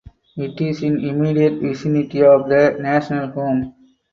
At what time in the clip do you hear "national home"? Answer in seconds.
2.79-3.75